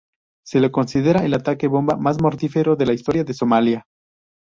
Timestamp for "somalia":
3.35-3.85